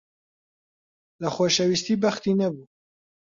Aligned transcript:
لە 1.21 1.29
خۆشەویستی 1.35 1.99
بەختی 2.03 2.33
نەبوو. 2.41 2.65